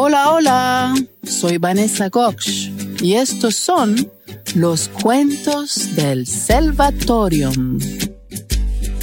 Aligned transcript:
Hola, 0.00 0.30
hola, 0.30 0.94
soy 1.24 1.58
Vanessa 1.58 2.08
Gox 2.08 2.70
y 3.02 3.14
estos 3.14 3.56
son 3.56 4.08
los 4.54 4.88
cuentos 4.88 5.96
del 5.96 6.24
Salvatorium. 6.24 7.80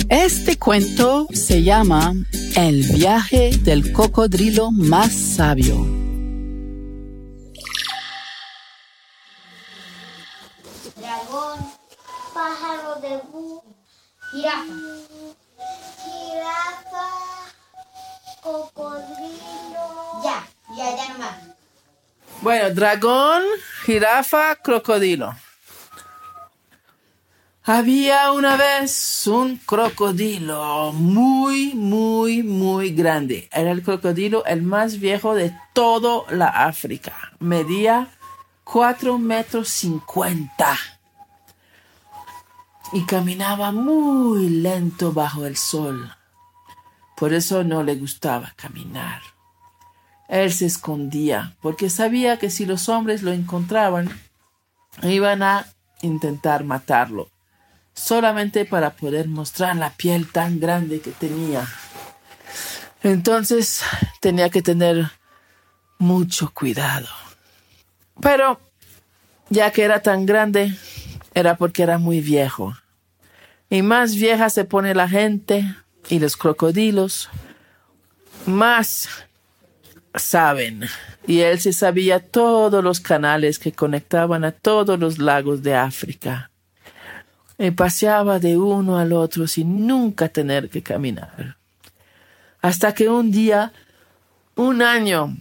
Este 0.08 0.58
cuento 0.58 1.28
se 1.34 1.63
llama 1.63 2.13
El 2.55 2.84
viaje 2.84 3.58
del 3.58 3.92
cocodrilo 3.92 4.71
más 4.71 5.12
sabio. 5.12 5.76
Dragón, 10.96 11.60
pájaro 12.34 13.02
de 13.02 13.18
bú, 13.34 13.62
jirafa. 14.32 14.64
Jirafa, 16.05 17.09
cocodrilo. 18.41 19.65
Ya 20.76 21.13
nomás. 21.13 21.55
Bueno, 22.41 22.70
dragón, 22.73 23.43
jirafa, 23.85 24.55
crocodilo. 24.57 25.35
Había 27.63 28.31
una 28.31 28.57
vez 28.57 29.25
un 29.25 29.57
crocodilo 29.57 30.91
muy, 30.93 31.73
muy, 31.73 32.43
muy 32.43 32.91
grande. 32.91 33.49
Era 33.52 33.71
el 33.71 33.81
crocodilo 33.81 34.45
el 34.45 34.61
más 34.61 34.99
viejo 34.99 35.33
de 35.33 35.57
toda 35.73 36.31
la 36.31 36.47
África. 36.47 37.33
Medía 37.39 38.09
4 38.66 39.17
metros 39.17 39.69
50 39.69 40.77
y 42.94 43.03
caminaba 43.05 43.71
muy 43.71 44.49
lento 44.49 45.11
bajo 45.11 45.45
el 45.45 45.57
sol. 45.57 46.16
Por 47.17 47.33
eso 47.33 47.63
no 47.63 47.81
le 47.81 47.95
gustaba 47.95 48.53
caminar. 48.55 49.34
Él 50.27 50.52
se 50.52 50.65
escondía 50.65 51.55
porque 51.61 51.89
sabía 51.89 52.38
que 52.38 52.49
si 52.49 52.66
los 52.66 52.89
hombres 52.89 53.21
lo 53.21 53.31
encontraban, 53.31 54.09
iban 55.03 55.44
a 55.44 55.67
intentar 56.02 56.63
matarlo, 56.63 57.30
solamente 57.94 58.66
para 58.66 58.91
poder 58.91 59.27
mostrar 59.27 59.75
la 59.75 59.91
piel 59.91 60.31
tan 60.31 60.59
grande 60.59 61.00
que 61.02 61.11
tenía. 61.11 61.67
Entonces 63.03 63.83
tenía 64.19 64.50
que 64.50 64.61
tener 64.61 65.11
mucho 66.00 66.52
cuidado. 66.53 67.07
Pero 68.22 68.59
ya 69.50 69.72
que 69.72 69.83
era 69.83 70.02
tan 70.02 70.25
grande, 70.25 70.75
era 71.33 71.55
porque 71.55 71.83
era 71.83 71.97
muy 71.97 72.22
viejo. 72.22 72.75
Y 73.69 73.81
más 73.81 74.16
vieja 74.16 74.50
se 74.50 74.66
pone 74.66 74.95
la 74.95 75.07
gente 75.07 75.75
y 76.09 76.19
los 76.19 76.38
crocodilos, 76.38 77.30
más 78.45 79.07
saben. 80.17 80.85
Y 81.27 81.39
él 81.41 81.59
se 81.59 81.73
sabía 81.73 82.19
todos 82.19 82.83
los 82.83 82.99
canales 82.99 83.59
que 83.59 83.71
conectaban 83.71 84.44
a 84.44 84.52
todos 84.52 84.99
los 84.99 85.17
lagos 85.17 85.63
de 85.63 85.75
África. 85.75 86.52
Y 87.57 87.72
paseaba 87.72 88.39
de 88.39 88.57
uno 88.57 88.97
al 88.97 89.13
otro 89.13 89.47
sin 89.47 89.88
nunca 89.88 90.30
tener 90.30 90.69
que 90.69 90.83
caminar. 90.83 91.57
Hasta 92.61 92.94
que 92.94 93.09
un 93.09 93.31
día, 93.31 93.72
un 94.55 94.81
año 94.81 95.35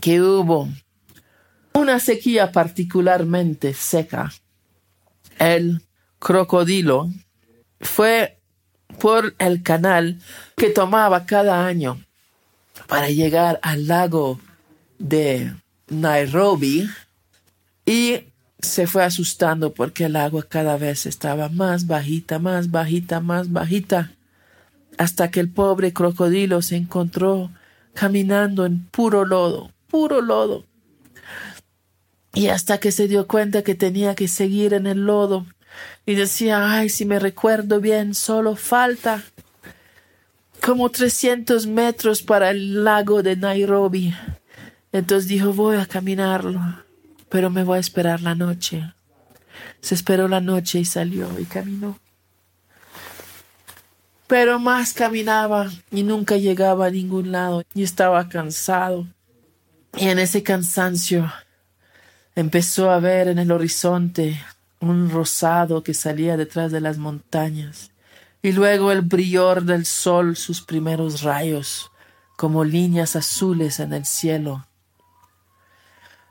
que 0.00 0.20
hubo 0.20 0.68
una 1.72 2.00
sequía 2.00 2.52
particularmente 2.52 3.72
seca, 3.74 4.32
el 5.38 5.82
crocodilo 6.18 7.08
fue 7.80 8.38
por 8.98 9.34
el 9.38 9.62
canal 9.62 10.20
que 10.56 10.70
tomaba 10.70 11.24
cada 11.24 11.64
año 11.66 12.00
para 12.88 13.10
llegar 13.10 13.60
al 13.62 13.86
lago 13.86 14.40
de 14.98 15.54
Nairobi 15.88 16.88
y 17.86 18.24
se 18.60 18.86
fue 18.86 19.04
asustando 19.04 19.72
porque 19.72 20.06
el 20.06 20.16
agua 20.16 20.44
cada 20.48 20.76
vez 20.78 21.06
estaba 21.06 21.48
más 21.48 21.86
bajita, 21.86 22.38
más 22.38 22.70
bajita, 22.70 23.20
más 23.20 23.52
bajita, 23.52 24.10
hasta 24.96 25.30
que 25.30 25.38
el 25.38 25.50
pobre 25.50 25.92
crocodilo 25.92 26.60
se 26.62 26.76
encontró 26.76 27.50
caminando 27.94 28.66
en 28.66 28.84
puro 28.86 29.24
lodo, 29.24 29.70
puro 29.88 30.20
lodo. 30.22 30.64
Y 32.34 32.48
hasta 32.48 32.78
que 32.78 32.90
se 32.90 33.06
dio 33.06 33.26
cuenta 33.26 33.62
que 33.62 33.74
tenía 33.74 34.14
que 34.14 34.28
seguir 34.28 34.72
en 34.72 34.86
el 34.86 35.04
lodo 35.04 35.46
y 36.06 36.14
decía, 36.14 36.72
ay, 36.72 36.88
si 36.88 37.04
me 37.04 37.18
recuerdo 37.18 37.80
bien, 37.80 38.14
solo 38.14 38.56
falta 38.56 39.22
como 40.68 40.90
300 40.90 41.66
metros 41.66 42.20
para 42.20 42.50
el 42.50 42.84
lago 42.84 43.22
de 43.22 43.36
Nairobi. 43.36 44.14
Entonces 44.92 45.26
dijo, 45.26 45.54
voy 45.54 45.78
a 45.78 45.86
caminarlo, 45.86 46.60
pero 47.30 47.48
me 47.48 47.64
voy 47.64 47.78
a 47.78 47.80
esperar 47.80 48.20
la 48.20 48.34
noche. 48.34 48.92
Se 49.80 49.94
esperó 49.94 50.28
la 50.28 50.42
noche 50.42 50.78
y 50.78 50.84
salió 50.84 51.40
y 51.40 51.46
caminó. 51.46 51.98
Pero 54.26 54.58
más 54.58 54.92
caminaba 54.92 55.70
y 55.90 56.02
nunca 56.02 56.36
llegaba 56.36 56.84
a 56.84 56.90
ningún 56.90 57.32
lado 57.32 57.64
y 57.72 57.82
estaba 57.82 58.28
cansado. 58.28 59.06
Y 59.96 60.08
en 60.08 60.18
ese 60.18 60.42
cansancio 60.42 61.32
empezó 62.34 62.90
a 62.90 63.00
ver 63.00 63.28
en 63.28 63.38
el 63.38 63.52
horizonte 63.52 64.38
un 64.80 65.08
rosado 65.08 65.82
que 65.82 65.94
salía 65.94 66.36
detrás 66.36 66.70
de 66.70 66.82
las 66.82 66.98
montañas 66.98 67.90
y 68.42 68.52
luego 68.52 68.92
el 68.92 69.02
brillor 69.02 69.62
del 69.64 69.84
sol, 69.84 70.36
sus 70.36 70.62
primeros 70.62 71.22
rayos, 71.22 71.90
como 72.36 72.64
líneas 72.64 73.16
azules 73.16 73.80
en 73.80 73.92
el 73.92 74.04
cielo. 74.04 74.66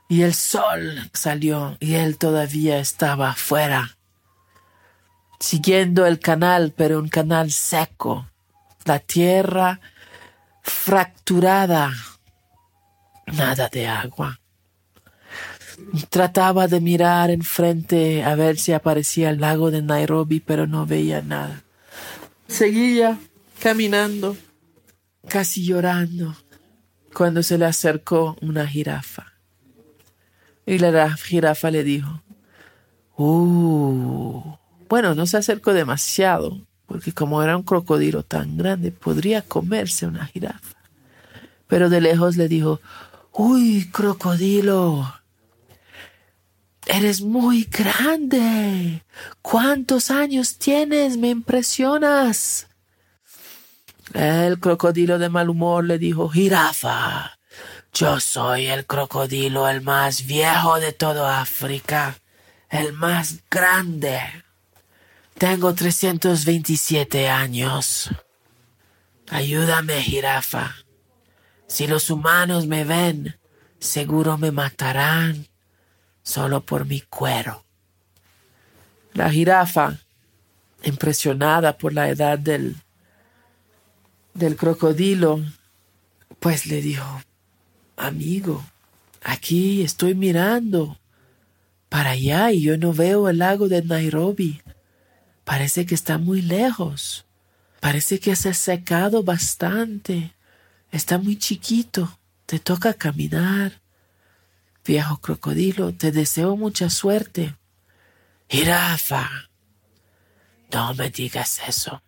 Y 0.07 0.22
el 0.22 0.34
sol 0.34 1.09
salió 1.13 1.75
y 1.81 1.96
él 1.96 2.17
todavía 2.17 2.79
estaba 2.79 3.31
afuera, 3.31 3.97
siguiendo 5.40 6.06
el 6.06 6.19
canal, 6.19 6.73
pero 6.75 7.00
un 7.00 7.09
canal 7.09 7.51
seco, 7.51 8.25
la 8.85 9.00
tierra 9.00 9.81
fracturada, 10.62 11.91
nada 13.25 13.67
de 13.67 13.88
agua. 13.88 14.40
Trataba 16.09 16.67
de 16.67 16.79
mirar 16.79 17.29
enfrente 17.29 18.23
a 18.23 18.34
ver 18.35 18.57
si 18.57 18.72
aparecía 18.72 19.29
el 19.29 19.41
lago 19.41 19.72
de 19.72 19.81
Nairobi, 19.81 20.40
pero 20.40 20.67
no 20.67 20.85
veía 20.85 21.22
nada. 21.22 21.63
Seguía 22.47 23.19
caminando, 23.62 24.38
casi 25.28 25.66
llorando, 25.66 26.35
cuando 27.13 27.44
se 27.44 27.58
le 27.58 27.66
acercó 27.66 28.38
una 28.41 28.68
jirafa. 28.68 29.34
Y 30.66 30.80
la 30.80 31.16
jirafa 31.16 31.72
le 31.72 31.84
dijo, 31.84 32.22
Uh, 33.19 34.58
bueno, 34.88 35.16
no 35.16 35.25
se 35.25 35.38
acercó 35.38 35.74
demasiado, 35.74 36.62
porque 36.85 37.12
como 37.12 37.41
era 37.41 37.58
un 37.58 37.63
crocodilo 37.63 38.22
tan 38.22 38.58
grande, 38.58 38.91
podría 38.91 39.41
comerse 39.41 40.06
una 40.06 40.25
jirafa. 40.28 40.78
Pero 41.68 41.90
de 41.90 42.00
lejos 42.00 42.38
le 42.38 42.47
dijo, 42.47 42.79
Uy, 43.34 43.90
crocodilo, 43.91 45.14
Eres 46.88 47.20
muy 47.20 47.66
grande. 47.66 49.03
¿Cuántos 49.42 50.09
años 50.09 50.58
tienes? 50.58 51.18
Me 51.18 51.30
impresionas. 51.30 52.68
El 54.14 54.58
crocodilo 54.62 55.20
de 55.20 55.28
mal 55.28 55.50
humor 55.50 55.84
le 55.84 55.97
dijo, 55.97 56.30
Jirafa, 56.30 57.38
yo 57.94 58.22
soy 58.22 58.68
el 58.68 58.86
crocodilo 58.86 59.68
el 59.68 59.81
más 59.81 60.26
viejo 60.26 60.80
de 60.80 60.94
toda 60.94 61.42
África, 61.42 62.20
el 62.70 62.94
más 62.94 63.40
grande. 63.52 64.22
Tengo 65.38 65.74
327 65.76 67.28
años. 67.28 68.09
Ayúdame, 69.30 70.02
jirafa. 70.02 70.74
Si 71.68 71.86
los 71.86 72.09
humanos 72.09 72.66
me 72.66 72.86
ven, 72.86 73.38
seguro 73.78 74.38
me 74.38 74.52
matarán 74.52 75.47
solo 76.28 76.66
por 76.66 76.85
mi 76.85 77.00
cuero. 77.00 77.64
La 79.14 79.32
jirafa, 79.32 79.97
impresionada 80.84 81.78
por 81.78 81.94
la 81.94 82.09
edad 82.09 82.38
del, 82.38 82.76
del 84.34 84.58
crocodilo, 84.58 85.41
pues 86.41 86.66
le 86.66 86.82
dijo, 86.82 87.22
amigo, 87.96 88.62
aquí 89.24 89.82
estoy 89.82 90.16
mirando 90.16 91.00
para 91.88 92.09
allá 92.12 92.52
y 92.52 92.62
yo 92.62 92.78
no 92.78 92.91
veo 92.91 93.30
el 93.30 93.38
lago 93.38 93.70
de 93.70 93.82
Nairobi. 93.82 94.62
Parece 95.46 95.85
que 95.85 95.96
está 95.96 96.18
muy 96.18 96.41
lejos. 96.41 97.26
Parece 97.80 98.20
que 98.20 98.35
se 98.35 98.50
ha 98.50 98.53
secado 98.53 99.23
bastante. 99.23 100.34
Está 100.91 101.20
muy 101.20 101.38
chiquito. 101.38 102.20
Te 102.46 102.59
toca 102.59 102.94
caminar. 102.94 103.82
Viejo 104.87 105.17
crocodilo, 105.17 105.93
te 105.93 106.13
deseo 106.13 106.55
mucha 106.55 106.89
suerte. 106.89 107.57
Jirafa. 108.47 109.29
No 110.72 110.93
me 110.93 111.09
digas 111.09 111.59
eso. 111.67 112.01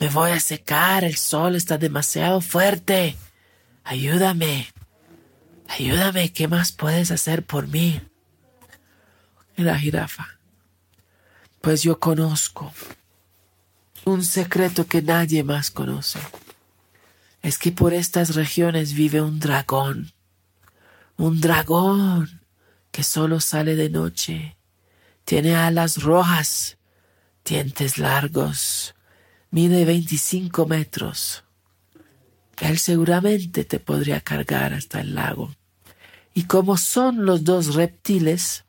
Me 0.00 0.08
voy 0.08 0.32
a 0.32 0.40
secar, 0.40 1.04
el 1.04 1.16
sol 1.16 1.54
está 1.54 1.78
demasiado 1.78 2.40
fuerte. 2.40 3.16
Ayúdame. 3.84 4.66
ayúdame, 5.68 6.32
¿qué 6.32 6.48
más 6.48 6.72
puedes 6.72 7.12
hacer 7.12 7.46
por 7.46 7.68
mí? 7.68 8.00
La 9.54 9.78
jirafa, 9.78 10.38
pues 11.60 11.82
yo 11.82 11.98
conozco 11.98 12.72
un 14.04 14.24
secreto 14.24 14.86
que 14.86 15.02
nadie 15.02 15.44
más 15.44 15.70
conoce. 15.70 16.18
Es 17.42 17.58
que 17.58 17.70
por 17.70 17.92
estas 17.92 18.34
regiones 18.34 18.94
vive 18.94 19.20
un 19.20 19.38
dragón, 19.38 20.12
un 21.18 21.40
dragón 21.40 22.42
que 22.90 23.02
solo 23.02 23.40
sale 23.40 23.74
de 23.74 23.90
noche, 23.90 24.56
tiene 25.24 25.56
alas 25.56 26.02
rojas, 26.02 26.78
dientes 27.44 27.98
largos, 27.98 28.94
mide 29.50 29.84
25 29.84 30.66
metros. 30.66 31.44
Él 32.60 32.78
seguramente 32.78 33.64
te 33.64 33.78
podría 33.78 34.20
cargar 34.20 34.72
hasta 34.72 35.00
el 35.00 35.14
lago. 35.14 35.54
Y 36.34 36.44
como 36.44 36.76
son 36.76 37.26
los 37.26 37.44
dos 37.44 37.74
reptiles, 37.74 38.64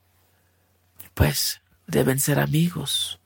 pues 1.13 1.61
deben 1.87 2.19
ser 2.19 2.39
amigos. 2.39 3.19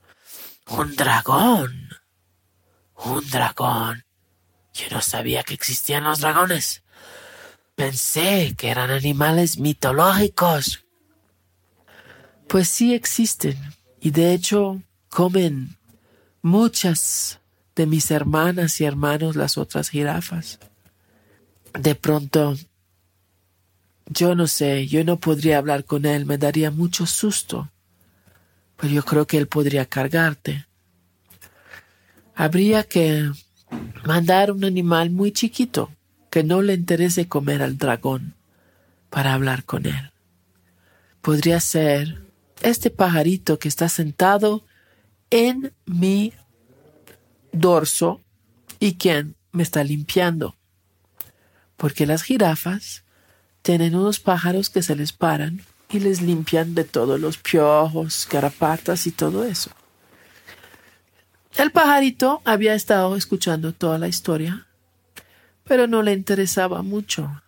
Un 0.68 0.96
dragón. 0.96 1.90
Un 3.06 3.30
dragón. 3.30 4.06
Yo 4.74 4.86
no 4.92 5.02
sabía 5.02 5.44
que 5.44 5.54
existían 5.54 6.04
los 6.04 6.20
dragones. 6.20 6.83
Pensé 7.76 8.54
que 8.56 8.70
eran 8.70 8.92
animales 8.92 9.58
mitológicos. 9.58 10.86
Pues 12.48 12.68
sí 12.68 12.94
existen. 12.94 13.58
Y 14.00 14.12
de 14.12 14.34
hecho 14.34 14.82
comen 15.10 15.78
muchas 16.42 17.40
de 17.76 17.88
mis 17.88 18.12
hermanas 18.12 18.80
y 18.80 18.86
hermanos 18.86 19.36
las 19.36 19.58
otras 19.58 19.90
jirafas. 19.90 20.60
De 21.74 21.96
pronto, 21.96 22.56
yo 24.06 24.36
no 24.36 24.46
sé, 24.46 24.86
yo 24.88 25.04
no 25.04 25.20
podría 25.20 25.58
hablar 25.58 25.86
con 25.86 26.06
él, 26.06 26.28
me 26.28 26.38
daría 26.38 26.70
mucho 26.70 27.08
susto. 27.08 27.72
Pero 28.78 28.94
yo 28.94 29.04
creo 29.04 29.26
que 29.26 29.38
él 29.38 29.48
podría 29.48 29.88
cargarte. 29.88 30.68
Habría 32.36 32.84
que 32.84 33.32
mandar 34.06 34.52
un 34.52 34.64
animal 34.64 35.10
muy 35.10 35.32
chiquito 35.32 35.90
que 36.34 36.44
no 36.44 36.64
le 36.64 36.74
interese 36.74 37.28
comer 37.28 37.62
al 37.62 37.78
dragón 37.78 38.34
para 39.12 39.36
hablar 39.36 39.66
con 39.66 39.86
él. 39.86 40.12
Podría 41.22 41.60
ser 41.60 42.24
este 42.64 42.90
pajarito 42.90 43.60
que 43.60 43.68
está 43.68 43.88
sentado 43.88 44.66
en 45.30 45.74
mi 45.86 46.34
dorso 47.52 48.20
y 48.80 48.96
quien 48.96 49.36
me 49.52 49.62
está 49.62 49.84
limpiando. 49.84 50.56
Porque 51.78 52.08
las 52.08 52.24
jirafas 52.24 53.04
tienen 53.62 53.96
unos 53.96 54.20
pájaros 54.20 54.72
que 54.72 54.82
se 54.82 54.96
les 54.96 55.14
paran 55.14 55.62
y 55.88 56.00
les 56.00 56.20
limpian 56.24 56.74
de 56.74 56.84
todos 56.84 57.20
los 57.20 57.38
piojos, 57.38 58.26
carapatas 58.26 59.06
y 59.06 59.12
todo 59.12 59.44
eso. 59.44 59.70
El 61.58 61.72
pajarito 61.72 62.42
había 62.44 62.74
estado 62.74 63.16
escuchando 63.16 63.72
toda 63.72 64.00
la 64.00 64.08
historia, 64.08 64.66
pero 65.64 65.88
no 65.88 66.02
le 66.02 66.14
interesaba 66.14 66.82
mucho. 66.82 67.42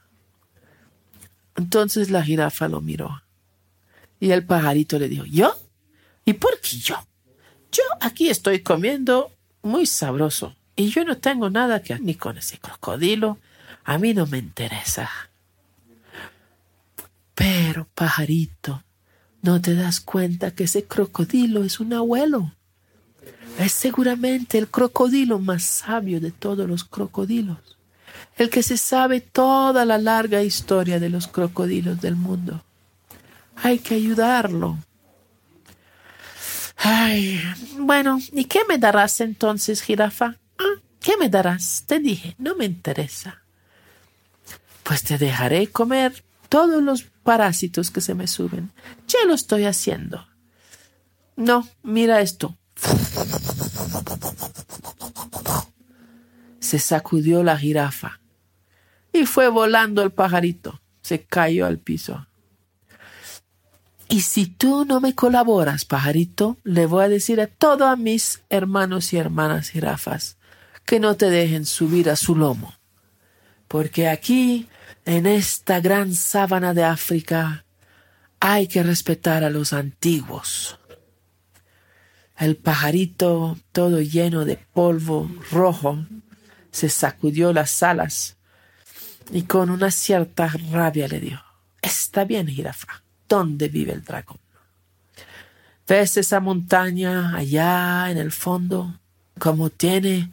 Entonces 1.56 2.10
la 2.10 2.24
jirafa 2.24 2.68
lo 2.68 2.82
miró 2.82 3.22
y 4.20 4.32
el 4.32 4.46
pajarito 4.46 4.98
le 4.98 5.10
dijo, 5.10 5.26
¿yo? 5.26 5.56
¿Y 6.26 6.34
por 6.34 6.60
qué 6.60 6.78
yo? 6.78 6.96
Yo 7.72 7.84
aquí 8.00 8.30
estoy 8.30 8.62
comiendo 8.62 9.32
muy 9.62 9.86
sabroso. 9.86 10.56
Y 10.76 10.90
yo 10.90 11.06
no 11.06 11.18
tengo 11.18 11.50
nada 11.50 11.82
que 11.82 11.98
ni 12.00 12.16
con 12.16 12.38
ese 12.38 12.58
crocodilo. 12.58 13.38
A 13.84 13.98
mí 13.98 14.14
no 14.14 14.26
me 14.26 14.38
interesa. 14.38 15.10
Pero, 17.34 17.88
pajarito, 17.94 18.84
¿no 19.42 19.62
te 19.62 19.76
das 19.76 20.00
cuenta 20.00 20.52
que 20.52 20.64
ese 20.64 20.86
crocodilo 20.86 21.64
es 21.64 21.80
un 21.80 21.94
abuelo? 21.94 22.54
Es 23.60 23.74
seguramente 23.74 24.58
el 24.58 24.70
crocodilo 24.70 25.40
más 25.40 25.64
sabio 25.64 26.20
de 26.20 26.32
todos 26.32 26.68
los 26.68 26.84
crocodilos. 26.84 27.75
El 28.38 28.50
que 28.50 28.64
se 28.64 28.78
sabe 28.78 29.22
toda 29.22 29.86
la 29.86 29.98
larga 29.98 30.44
historia 30.44 31.00
de 31.00 31.10
los 31.10 31.28
crocodilos 31.28 32.02
del 32.02 32.16
mundo. 32.16 32.64
Hay 33.56 33.80
que 33.80 33.96
ayudarlo. 33.96 34.78
Ay, 36.78 37.42
bueno, 37.80 38.20
¿y 38.32 38.46
qué 38.46 38.60
me 38.68 38.78
darás 38.78 39.22
entonces, 39.22 39.82
jirafa? 39.82 40.38
Ah, 40.60 40.82
¿Qué 41.00 41.18
me 41.18 41.30
darás? 41.30 41.84
Te 41.88 42.00
dije, 42.00 42.36
no 42.38 42.56
me 42.56 42.66
interesa. 42.66 43.42
Pues 44.84 45.04
te 45.04 45.18
dejaré 45.18 45.68
comer 45.68 46.24
todos 46.50 46.84
los 46.84 47.04
parásitos 47.24 47.90
que 47.92 48.02
se 48.02 48.14
me 48.14 48.28
suben. 48.28 48.72
Ya 49.08 49.26
lo 49.26 49.34
estoy 49.34 49.66
haciendo. 49.66 50.28
No, 51.36 51.68
mira 51.84 52.22
esto. 52.22 52.56
Se 56.66 56.80
sacudió 56.80 57.44
la 57.44 57.60
jirafa 57.60 58.20
y 59.14 59.28
fue 59.28 59.50
volando 59.50 60.02
el 60.02 60.10
pajarito. 60.10 60.82
Se 61.04 61.24
cayó 61.24 61.68
al 61.68 61.78
piso. 61.78 62.26
Y 64.10 64.22
si 64.22 64.48
tú 64.48 64.84
no 64.84 65.00
me 65.00 65.14
colaboras, 65.14 65.86
pajarito, 65.86 66.58
le 66.64 66.88
voy 66.88 67.06
a 67.06 67.10
decir 67.10 67.40
a 67.40 67.46
todos 67.46 67.96
mis 68.00 68.42
hermanos 68.50 69.14
y 69.14 69.18
hermanas 69.18 69.70
jirafas 69.70 70.38
que 70.86 71.00
no 71.00 71.16
te 71.16 71.30
dejen 71.30 71.68
subir 71.68 72.10
a 72.10 72.16
su 72.16 72.36
lomo. 72.36 72.74
Porque 73.68 74.08
aquí, 74.08 74.68
en 75.06 75.28
esta 75.28 75.80
gran 75.82 76.16
sábana 76.16 76.74
de 76.74 76.84
África, 76.84 77.64
hay 78.40 78.68
que 78.68 78.82
respetar 78.82 79.44
a 79.44 79.52
los 79.52 79.72
antiguos. 79.72 80.80
El 82.38 82.58
pajarito, 82.58 83.56
todo 83.72 84.02
lleno 84.02 84.46
de 84.46 84.58
polvo 84.58 85.30
rojo, 85.52 86.06
se 86.76 86.90
sacudió 86.90 87.54
las 87.54 87.82
alas 87.84 88.36
y 89.32 89.44
con 89.44 89.70
una 89.70 89.92
cierta 89.92 90.48
rabia 90.72 91.08
le 91.08 91.22
dijo, 91.22 91.42
Está 91.82 92.26
bien, 92.26 92.48
jirafa 92.48 93.04
dónde 93.30 93.70
vive 93.70 93.94
el 93.94 94.04
dragón. 94.04 94.40
¿Ves 95.88 96.18
esa 96.18 96.40
montaña 96.40 97.36
allá 97.36 98.12
en 98.12 98.18
el 98.18 98.32
fondo? 98.32 99.00
Como 99.40 99.70
tiene 99.70 100.32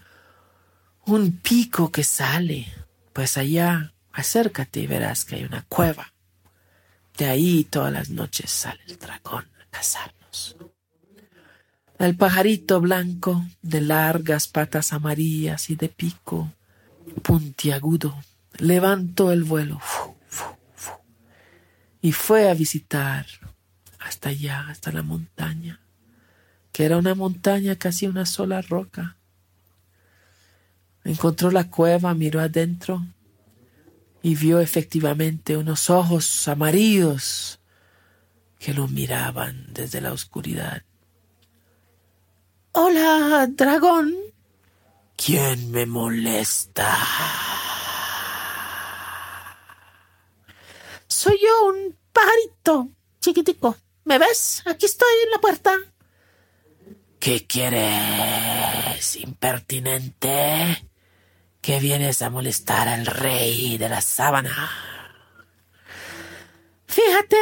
un 1.07 1.39
pico 1.39 1.93
que 1.93 2.03
sale. 2.03 2.67
Pues 3.13 3.37
allá, 3.37 3.93
acércate 4.13 4.81
y 4.81 4.87
verás 4.87 5.25
que 5.25 5.37
hay 5.37 5.45
una 5.45 5.63
cueva. 5.69 6.13
De 7.17 7.27
ahí 7.27 7.65
todas 7.65 7.93
las 7.93 8.11
noches 8.11 8.51
sale 8.51 8.81
el 8.89 8.99
dragón 8.99 9.45
a 9.61 9.71
cazarnos. 9.71 10.57
El 12.03 12.17
pajarito 12.17 12.81
blanco, 12.81 13.47
de 13.63 13.81
largas 13.81 14.49
patas 14.49 14.93
amarillas 14.93 15.71
y 15.71 15.77
de 15.77 15.89
pico 15.89 16.53
puntiagudo, 17.23 18.21
levantó 18.59 19.31
el 19.31 19.45
vuelo 19.45 19.81
y 22.01 22.11
fue 22.11 22.51
a 22.51 22.55
visitar 22.55 23.27
hasta 24.01 24.31
allá, 24.31 24.67
hasta 24.69 24.91
la 24.91 25.05
montaña, 25.05 25.79
que 26.73 26.87
era 26.87 26.97
una 26.97 27.15
montaña 27.15 27.77
casi 27.77 28.09
una 28.09 28.27
sola 28.27 28.63
roca. 28.63 29.17
Encontró 31.05 31.53
la 31.53 31.71
cueva, 31.71 32.15
miró 32.15 32.41
adentro 32.41 33.07
y 34.25 34.35
vio 34.35 34.59
efectivamente 34.59 35.57
unos 35.57 35.89
ojos 35.89 36.49
amarillos 36.49 37.61
que 38.59 38.75
lo 38.75 38.89
miraban 38.89 39.67
desde 39.73 40.01
la 40.01 40.13
oscuridad. 40.13 40.83
Hola, 42.75 43.47
dragón. 43.51 44.15
¿Quién 45.15 45.71
me 45.71 45.85
molesta? 45.85 46.97
Soy 51.07 51.39
yo 51.39 51.67
un 51.67 51.99
pajarito 52.15 52.89
chiquitico. 53.21 53.77
¿Me 54.05 54.19
ves? 54.19 54.63
Aquí 54.65 54.87
estoy 54.87 55.13
en 55.25 55.31
la 55.33 55.39
puerta. 55.39 55.77
¿Qué 57.21 57.47
quieres, 57.47 59.17
impertinente? 59.17 60.89
¿Que 61.61 61.79
vienes 61.79 62.23
a 62.23 62.31
molestar 62.31 62.89
al 62.89 63.05
rey 63.05 63.77
de 63.77 63.91
la 63.91 64.01
sábana? 64.01 64.71
Fíjate, 66.87 67.37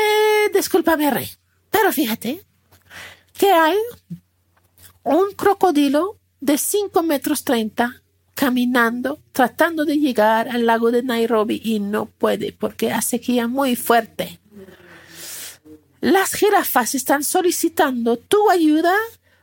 discúlpame, 0.53 1.09
rey, 1.09 1.31
pero 1.71 1.93
fíjate 1.93 2.45
que 3.39 3.53
hay 3.53 3.79
un 5.03 5.33
crocodilo 5.33 6.19
de 6.41 6.59
cinco 6.59 7.03
metros 7.03 7.45
treinta 7.45 8.03
caminando, 8.35 9.21
tratando 9.33 9.85
de 9.85 9.99
llegar 9.99 10.49
al 10.49 10.65
lago 10.65 10.91
de 10.91 11.03
Nairobi 11.03 11.61
y 11.63 11.79
no 11.79 12.07
puede 12.07 12.53
porque 12.53 12.91
hace 12.91 13.19
sequía 13.19 13.49
muy 13.49 13.77
fuerte. 13.77 14.41
Las 16.01 16.33
jirafas 16.33 16.95
están 16.95 17.23
solicitando 17.23 18.17
tu 18.17 18.49
ayuda 18.49 18.95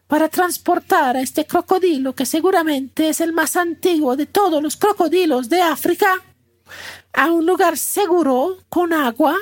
para 0.07 0.29
transportar 0.29 1.15
a 1.15 1.21
este 1.21 1.45
crocodilo, 1.45 2.15
que 2.15 2.25
seguramente 2.25 3.09
es 3.09 3.21
el 3.21 3.33
más 3.33 3.55
antiguo 3.55 4.15
de 4.15 4.25
todos 4.25 4.63
los 4.63 4.77
crocodilos 4.77 5.49
de 5.49 5.61
África, 5.61 6.23
a 7.13 7.31
un 7.31 7.45
lugar 7.45 7.77
seguro 7.77 8.57
con 8.69 8.93
agua 8.93 9.35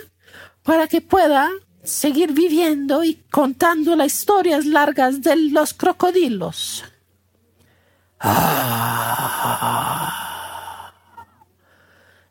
para 0.64 0.88
que 0.88 1.00
pueda 1.00 1.50
seguir 1.86 2.34
viviendo 2.34 3.04
y 3.04 3.16
contando 3.32 3.96
las 3.96 4.14
historias 4.14 4.66
largas 4.66 5.22
de 5.22 5.36
los 5.36 5.74
crocodilos. 5.74 6.84
Ah, 8.20 9.36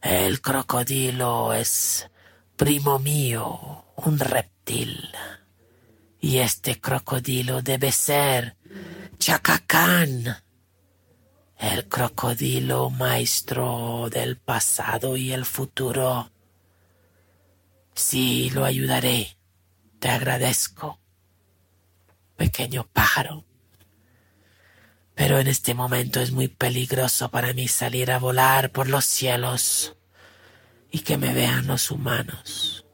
el 0.03 0.41
crocodilo 0.41 1.53
es 1.53 2.11
primo 2.57 2.99
mío, 2.99 3.85
un 3.97 4.19
reptil. 4.19 5.09
Y 6.21 6.39
este 6.39 6.81
crocodilo 6.81 7.63
debe 7.63 7.93
ser 7.93 8.57
Chacacán, 9.19 10.43
el 11.59 11.89
crocodilo 11.89 12.91
maestro 12.91 14.09
del 14.11 14.37
pasado 14.37 15.17
y 15.17 15.33
el 15.33 15.45
futuro. 15.45 16.31
Sí, 17.95 18.51
lo 18.51 18.65
ayudaré. 18.65 19.37
Te 20.05 20.11
agradezco, 20.11 21.01
pequeño 22.37 22.87
pájaro. 22.93 23.47
Pero 25.15 25.39
en 25.39 25.47
este 25.47 25.73
momento 25.73 26.21
es 26.21 26.31
muy 26.31 26.49
peligroso 26.49 27.31
para 27.31 27.55
mí 27.55 27.69
salir 27.69 28.11
a 28.11 28.19
volar 28.19 28.71
por 28.71 28.91
los 28.91 29.07
cielos 29.07 29.97
y 30.91 30.99
que 30.99 31.17
me 31.17 31.33
vean 31.33 31.67
los 31.67 31.91
humanos. 31.91 32.85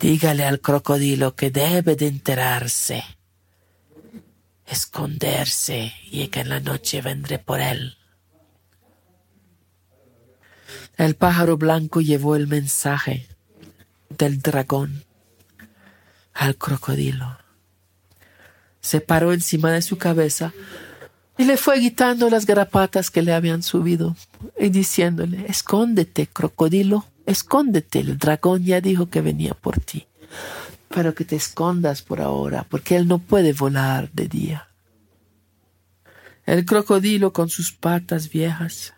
Dígale 0.00 0.44
al 0.44 0.60
crocodilo 0.60 1.36
que 1.36 1.52
debe 1.52 1.94
de 1.94 2.08
enterarse, 2.08 3.04
esconderse 4.66 5.94
y 6.10 6.26
que 6.26 6.40
en 6.40 6.48
la 6.48 6.58
noche 6.58 7.02
vendré 7.02 7.38
por 7.38 7.60
él. 7.60 7.98
El 10.96 11.14
pájaro 11.14 11.56
blanco 11.56 12.00
llevó 12.00 12.34
el 12.34 12.48
mensaje 12.48 13.28
del 14.08 14.42
dragón 14.42 15.04
al 16.34 16.56
crocodilo. 16.56 17.38
Se 18.80 19.00
paró 19.00 19.32
encima 19.32 19.70
de 19.72 19.82
su 19.82 19.98
cabeza 19.98 20.52
y 21.38 21.44
le 21.44 21.56
fue 21.56 21.80
quitando 21.80 22.28
las 22.30 22.46
garapatas 22.46 23.10
que 23.10 23.22
le 23.22 23.32
habían 23.32 23.62
subido 23.62 24.16
y 24.58 24.68
diciéndole, 24.68 25.46
escóndete, 25.48 26.26
crocodilo, 26.26 27.06
escóndete, 27.26 28.00
el 28.00 28.18
dragón 28.18 28.64
ya 28.64 28.80
dijo 28.80 29.08
que 29.08 29.20
venía 29.20 29.54
por 29.54 29.80
ti, 29.80 30.06
pero 30.88 31.14
que 31.14 31.24
te 31.24 31.36
escondas 31.36 32.02
por 32.02 32.20
ahora, 32.20 32.66
porque 32.68 32.96
él 32.96 33.08
no 33.08 33.18
puede 33.18 33.52
volar 33.52 34.10
de 34.12 34.28
día. 34.28 34.68
El 36.44 36.64
crocodilo 36.64 37.32
con 37.32 37.48
sus 37.48 37.72
patas 37.72 38.28
viejas 38.28 38.94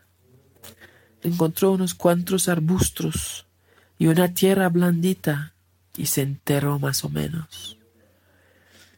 encontró 1.22 1.72
unos 1.72 1.94
cuantos 1.94 2.48
arbustos 2.48 3.46
y 3.98 4.06
una 4.06 4.32
tierra 4.34 4.68
blandita 4.68 5.53
y 5.96 6.06
se 6.06 6.22
enteró 6.22 6.78
más 6.78 7.04
o 7.04 7.08
menos. 7.08 7.78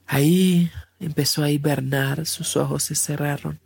Ahí 0.06 0.70
empezó 1.00 1.42
a 1.42 1.50
hibernar, 1.50 2.26
sus 2.26 2.56
ojos 2.56 2.84
se 2.84 2.94
cerraron 2.94 3.60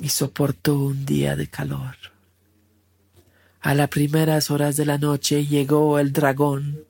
y 0.00 0.10
soportó 0.10 0.78
un 0.78 1.04
día 1.04 1.36
de 1.36 1.48
calor. 1.48 1.96
A 3.60 3.74
las 3.74 3.88
primeras 3.88 4.50
horas 4.50 4.76
de 4.76 4.86
la 4.86 4.98
noche 4.98 5.44
llegó 5.46 5.98
el 5.98 6.12
dragón, 6.12 6.84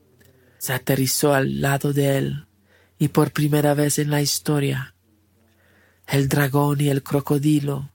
se 0.58 0.73
aterrizó 0.73 1.32
al 1.32 1.61
lado 1.61 1.92
de 1.92 2.18
él 2.18 2.47
y 2.99 3.08
por 3.08 3.32
primera 3.32 3.75
vez 3.75 3.99
en 3.99 4.11
la 4.11 4.20
historia, 4.20 4.94
el 6.06 6.28
dragón 6.28 6.80
y 6.80 6.88
el 6.88 7.02
crocodilo, 7.02 7.90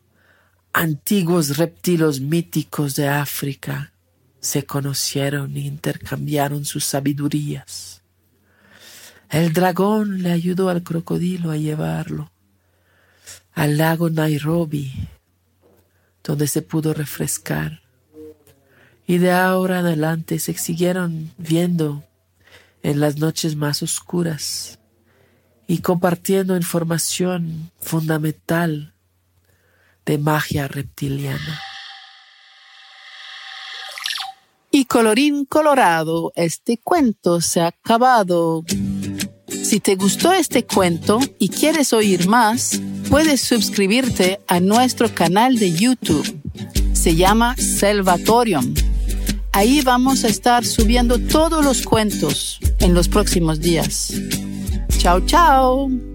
antiguos 0.71 1.57
reptilos 1.57 2.19
míticos 2.19 2.95
de 2.95 3.07
África, 3.07 3.92
se 4.43 4.65
conocieron 4.65 5.55
e 5.55 5.61
intercambiaron 5.61 6.65
sus 6.65 6.83
sabidurías. 6.83 8.03
El 9.29 9.53
dragón 9.53 10.21
le 10.21 10.31
ayudó 10.31 10.69
al 10.69 10.83
crocodilo 10.83 11.49
a 11.49 11.57
llevarlo 11.57 12.29
al 13.53 13.77
lago 13.77 14.09
Nairobi, 14.09 14.91
donde 16.23 16.47
se 16.47 16.61
pudo 16.61 16.93
refrescar. 16.93 17.81
Y 19.05 19.17
de 19.19 19.31
ahora 19.31 19.79
en 19.79 19.85
adelante 19.85 20.39
se 20.39 20.53
siguieron 20.55 21.31
viendo 21.37 22.03
en 22.81 22.99
las 22.99 23.17
noches 23.17 23.55
más 23.55 23.81
oscuras 23.81 24.79
y 25.67 25.79
compartiendo 25.79 26.57
información 26.57 27.71
fundamental 27.79 28.93
de 30.05 30.17
magia 30.17 30.67
reptiliana. 30.67 31.61
Colorín 34.85 35.45
colorado, 35.45 36.31
este 36.35 36.77
cuento 36.77 37.41
se 37.41 37.61
ha 37.61 37.67
acabado. 37.67 38.63
Si 39.47 39.79
te 39.79 39.95
gustó 39.95 40.31
este 40.31 40.65
cuento 40.65 41.19
y 41.39 41.49
quieres 41.49 41.93
oír 41.93 42.27
más, 42.27 42.79
puedes 43.09 43.41
suscribirte 43.41 44.39
a 44.47 44.59
nuestro 44.59 45.13
canal 45.13 45.57
de 45.57 45.71
YouTube. 45.71 46.41
Se 46.93 47.15
llama 47.15 47.55
Salvatorium. 47.57 48.73
Ahí 49.51 49.81
vamos 49.81 50.23
a 50.23 50.27
estar 50.27 50.65
subiendo 50.65 51.19
todos 51.19 51.63
los 51.63 51.83
cuentos 51.83 52.59
en 52.79 52.93
los 52.93 53.07
próximos 53.07 53.59
días. 53.59 54.13
Chao, 54.97 55.21
chao. 55.25 56.12